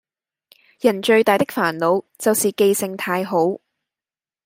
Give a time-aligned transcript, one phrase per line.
[0.79, 3.59] 人最大的煩惱就是記性太好